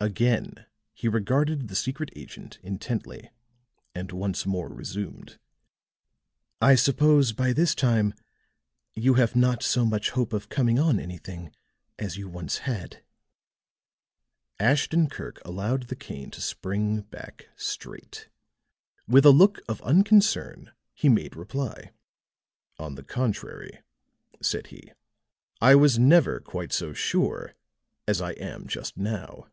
Again 0.00 0.64
he 0.94 1.08
regarded 1.08 1.66
the 1.66 1.74
secret 1.74 2.10
agent 2.14 2.60
intently, 2.62 3.30
and 3.96 4.12
once 4.12 4.46
more 4.46 4.68
resumed: 4.68 5.40
"I 6.62 6.76
suppose 6.76 7.32
by 7.32 7.52
this 7.52 7.74
time 7.74 8.14
you 8.94 9.14
have 9.14 9.34
not 9.34 9.64
so 9.64 9.84
much 9.84 10.10
hope 10.10 10.32
of 10.32 10.48
coming 10.50 10.78
on 10.78 11.00
anything 11.00 11.52
as 11.98 12.16
you 12.16 12.28
once 12.28 12.58
had?" 12.58 13.02
Ashton 14.60 15.08
Kirk 15.08 15.42
allowed 15.44 15.88
the 15.88 15.96
cane 15.96 16.30
to 16.30 16.40
spring 16.40 17.00
back 17.00 17.48
straight; 17.56 18.28
with 19.08 19.26
a 19.26 19.30
look 19.32 19.58
of 19.68 19.82
unconcern 19.82 20.70
he 20.94 21.08
made 21.08 21.34
reply. 21.34 21.90
"On 22.78 22.94
the 22.94 23.02
contrary," 23.02 23.80
said 24.40 24.68
he, 24.68 24.92
"I 25.60 25.74
was 25.74 25.98
never 25.98 26.38
quite 26.38 26.72
so 26.72 26.92
sure 26.92 27.56
as 28.06 28.20
I 28.20 28.30
am 28.34 28.68
just 28.68 28.96
now." 28.96 29.48